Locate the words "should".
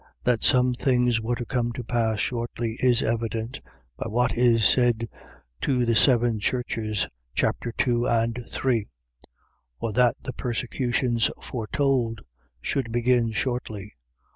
12.63-12.91